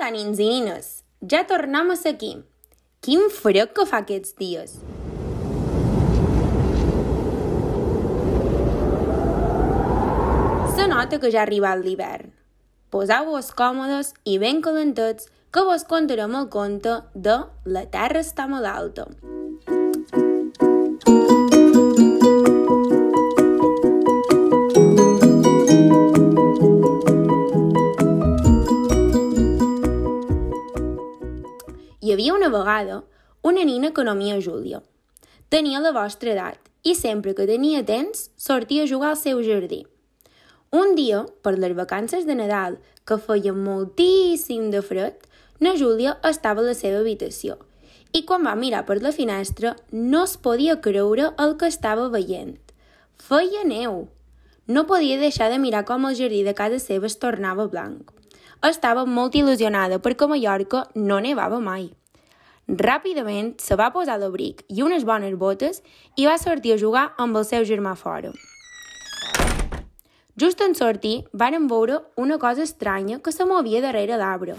nins 0.00 0.38
i 0.38 0.48
nines, 0.48 1.02
ja 1.20 1.44
tornem 1.44 1.90
a 1.90 1.96
aquí. 2.08 2.36
Quin 3.00 3.30
fred 3.30 3.72
que 3.74 3.86
fa 3.86 3.98
aquests 3.98 4.34
dies. 4.38 4.78
Se 10.74 10.88
nota 10.88 11.18
que 11.18 11.30
ja 11.30 11.40
ha 11.40 11.42
arribat 11.42 11.82
l'hivern. 11.82 12.32
Poseu-vos 12.90 13.52
còmodes 13.52 14.14
i 14.24 14.38
ben 14.38 14.62
calentets 14.62 15.28
que 15.52 15.64
vos 15.64 15.84
contarem 15.84 16.34
el 16.34 16.48
conte 16.48 17.02
de 17.14 17.38
La 17.64 17.86
Terra 17.86 18.20
està 18.20 18.48
molt 18.48 18.66
alta. 18.66 19.08
Hi 32.02 32.10
havia 32.10 32.32
una 32.34 32.48
vegada 32.50 32.96
una 33.46 33.62
nina 33.62 33.92
que 33.94 34.02
nomia 34.02 34.40
Júlia. 34.42 34.80
Tenia 35.54 35.78
la 35.78 35.92
vostra 35.94 36.32
edat 36.32 36.70
i 36.82 36.96
sempre 36.98 37.30
que 37.38 37.44
tenia 37.46 37.84
temps 37.86 38.24
sortia 38.44 38.82
a 38.82 38.88
jugar 38.90 39.10
al 39.12 39.18
seu 39.20 39.42
jardí. 39.46 39.84
Un 40.74 40.96
dia, 40.96 41.20
per 41.46 41.52
les 41.62 41.76
vacances 41.78 42.26
de 42.26 42.34
Nadal, 42.34 42.80
que 43.06 43.20
feia 43.22 43.52
moltíssim 43.54 44.72
de 44.72 44.80
fred, 44.82 45.14
na 45.62 45.76
Júlia 45.78 46.16
estava 46.26 46.64
a 46.64 46.66
la 46.72 46.74
seva 46.74 47.04
habitació 47.04 47.60
i 48.10 48.24
quan 48.26 48.42
va 48.48 48.56
mirar 48.58 48.80
per 48.88 48.96
la 49.04 49.12
finestra 49.14 49.76
no 49.92 50.24
es 50.24 50.34
podia 50.48 50.80
creure 50.88 51.28
el 51.44 51.54
que 51.60 51.70
estava 51.70 52.08
veient. 52.16 52.56
Feia 53.28 53.62
neu. 53.62 54.08
No 54.66 54.88
podia 54.90 55.22
deixar 55.22 55.52
de 55.54 55.62
mirar 55.62 55.84
com 55.86 56.10
el 56.10 56.18
jardí 56.18 56.42
de 56.42 56.56
casa 56.62 56.82
seva 56.82 57.06
es 57.06 57.20
tornava 57.22 57.68
blanc 57.70 58.10
estava 58.68 59.04
molt 59.06 59.34
il·lusionada 59.34 59.98
perquè 59.98 60.28
a 60.28 60.30
Mallorca 60.30 60.86
no 60.94 61.18
nevava 61.20 61.58
mai. 61.60 61.90
Ràpidament 62.68 63.56
se 63.58 63.74
va 63.74 63.90
posar 63.90 64.20
l'abric 64.20 64.62
i 64.70 64.82
unes 64.86 65.04
bones 65.04 65.34
botes 65.36 65.82
i 66.16 66.26
va 66.26 66.38
sortir 66.38 66.74
a 66.74 66.78
jugar 66.78 67.08
amb 67.18 67.36
el 67.36 67.44
seu 67.44 67.66
germà 67.66 67.96
fora. 67.98 68.30
Just 70.38 70.62
en 70.64 70.74
sortir, 70.74 71.24
varen 71.32 71.66
veure 71.68 71.98
una 72.16 72.38
cosa 72.38 72.62
estranya 72.62 73.18
que 73.18 73.32
se 73.32 73.44
movia 73.44 73.82
darrere 73.82 74.16
l'arbre. 74.16 74.56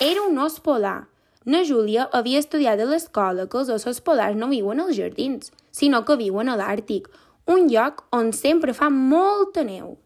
Era 0.00 0.22
un 0.22 0.38
os 0.38 0.60
polar. 0.60 1.08
Na 1.44 1.64
Júlia 1.64 2.04
havia 2.12 2.38
estudiat 2.38 2.78
a 2.78 2.84
l'escola 2.86 3.48
que 3.50 3.58
els 3.58 3.70
ossos 3.72 3.98
polars 4.04 4.36
no 4.36 4.50
viuen 4.52 4.78
als 4.80 4.94
jardins, 4.94 5.50
sinó 5.72 6.04
que 6.04 6.18
viuen 6.20 6.48
a 6.48 6.58
l'Àrtic, 6.60 7.08
un 7.48 7.66
lloc 7.72 8.04
on 8.12 8.30
sempre 8.36 8.74
fa 8.76 8.90
molta 8.92 9.64
neu. 9.64 9.96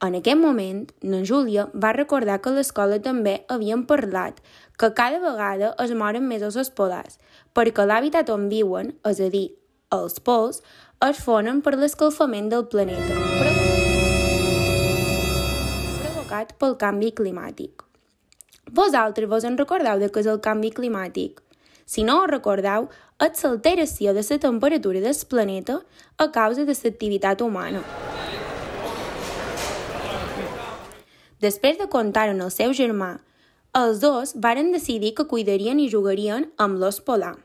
En 0.00 0.14
aquest 0.16 0.38
moment, 0.40 0.86
na 1.04 1.18
Júlia 1.28 1.66
va 1.76 1.90
recordar 1.92 2.38
que 2.40 2.48
a 2.48 2.56
l'escola 2.56 2.96
també 3.04 3.34
havien 3.52 3.82
parlat 3.84 4.38
que 4.80 4.88
cada 4.96 5.18
vegada 5.20 5.74
es 5.84 5.90
moren 5.92 6.24
més 6.24 6.40
ossos 6.46 6.70
polars, 6.72 7.18
perquè 7.52 7.84
l'hàbitat 7.84 8.32
on 8.32 8.46
viuen, 8.48 8.94
és 9.04 9.20
a 9.20 9.28
dir, 9.28 9.50
els 9.92 10.16
pols, 10.24 10.62
es 11.04 11.20
fonen 11.20 11.60
per 11.60 11.74
l'escalfament 11.76 12.48
del 12.48 12.64
planeta, 12.72 13.18
provocat 16.00 16.56
pel 16.56 16.78
canvi 16.80 17.12
climàtic. 17.20 17.84
Vosaltres 18.72 19.28
vos 19.28 19.44
en 19.44 19.60
recordeu 19.60 20.00
de 20.00 20.08
què 20.08 20.24
és 20.24 20.30
el 20.32 20.40
canvi 20.40 20.72
climàtic? 20.72 21.44
Si 21.84 22.08
no 22.08 22.22
ho 22.22 22.30
recordeu, 22.30 22.88
és 23.20 23.44
l'alteració 23.44 24.16
de 24.16 24.24
la 24.24 24.40
temperatura 24.48 25.04
del 25.04 25.20
planeta 25.28 25.82
a 26.16 26.30
causa 26.32 26.64
de 26.64 26.72
l'activitat 26.72 27.44
humana. 27.44 27.84
Després 31.40 31.78
de 31.78 31.88
contar 31.88 32.28
en 32.28 32.40
el 32.44 32.50
seu 32.52 32.74
germà, 32.76 33.14
els 33.78 34.00
dos 34.02 34.34
varen 34.44 34.72
decidir 34.74 35.14
que 35.16 35.24
cuidarien 35.30 35.78
i 35.80 35.88
jugarien 35.88 36.50
amb 36.60 36.76
l'os 36.82 36.98
polar. 37.00 37.36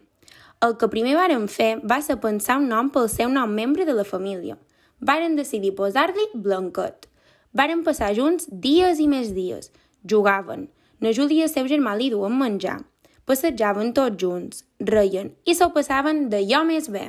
El 0.65 0.75
que 0.81 0.89
primer 0.91 1.13
varen 1.15 1.45
fer 1.51 1.77
va 1.79 2.01
ser 2.03 2.17
pensar 2.19 2.57
un 2.59 2.67
nom 2.71 2.89
pel 2.91 3.07
seu 3.13 3.29
nom 3.31 3.51
membre 3.51 3.85
de 3.87 3.95
la 3.95 4.03
família. 4.03 4.57
Varen 4.99 5.35
decidir 5.39 5.75
posar-li 5.77 6.27
Blanquet. 6.33 7.07
Varen 7.53 7.83
passar 7.87 8.11
junts 8.17 8.49
dies 8.51 8.99
i 8.99 9.07
més 9.07 9.31
dies. 9.35 9.71
Jugaven. 10.03 10.67
Na 10.99 11.13
Júlia 11.15 11.45
i 11.45 11.47
el 11.47 11.53
seu 11.53 11.69
germà 11.71 11.95
li 11.95 12.09
duen 12.11 12.35
menjar. 12.39 12.81
Passejaven 13.25 13.93
tots 13.95 14.19
junts, 14.21 14.65
reien 14.79 15.31
i 15.45 15.55
s'ho 15.55 15.71
passaven 15.73 16.27
d'allò 16.33 16.65
més 16.67 16.91
bé. 16.91 17.07